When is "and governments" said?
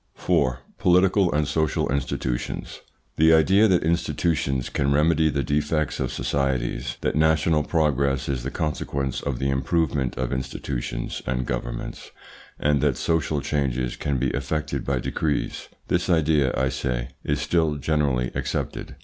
11.27-12.09